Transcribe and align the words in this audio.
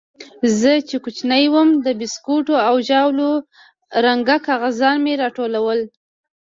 زه 0.59 0.71
چې 0.89 0.95
کوچنى 1.03 1.43
وم 1.53 1.69
د 1.85 1.87
بيسکوټو 1.99 2.55
او 2.67 2.75
ژاولو 2.87 3.29
رنګه 4.05 4.37
کاغذان 4.47 4.97
مې 5.05 5.13
راټولول. 5.23 5.79